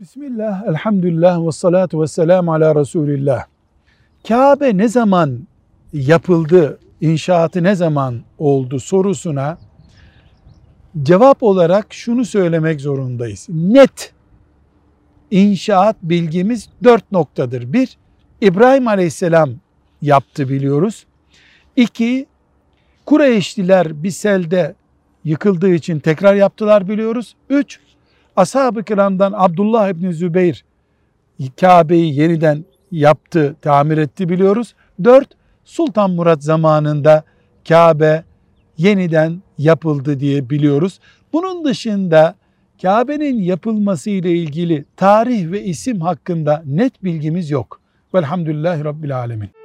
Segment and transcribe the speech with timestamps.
[0.00, 3.44] Bismillah, elhamdülillah ve salatu ve selamu ala Resulillah.
[4.28, 5.46] Kabe ne zaman
[5.92, 9.58] yapıldı, inşaatı ne zaman oldu sorusuna
[11.02, 13.46] cevap olarak şunu söylemek zorundayız.
[13.48, 14.12] Net
[15.30, 17.72] inşaat bilgimiz dört noktadır.
[17.72, 17.96] Bir,
[18.40, 19.50] İbrahim Aleyhisselam
[20.02, 21.06] yaptı biliyoruz.
[21.76, 22.26] İki,
[23.06, 24.74] Kureyşliler bir selde
[25.24, 27.36] yıkıldığı için tekrar yaptılar biliyoruz.
[27.50, 27.80] Üç,
[28.40, 30.64] Ashab-ı kiramdan Abdullah İbni Zübeyir
[31.60, 34.74] Kabe'yi yeniden yaptı, tamir etti biliyoruz.
[35.04, 35.28] Dört,
[35.64, 37.24] Sultan Murat zamanında
[37.68, 38.24] Kabe
[38.76, 41.00] yeniden yapıldı diye biliyoruz.
[41.32, 42.34] Bunun dışında
[42.82, 47.80] Kabe'nin yapılması ile ilgili tarih ve isim hakkında net bilgimiz yok.
[48.14, 49.59] Velhamdülillahi Rabbil Alemin.